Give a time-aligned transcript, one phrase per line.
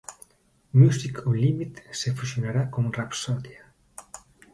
[0.71, 3.53] Music Unlimited se fusionaría con Rhapsody.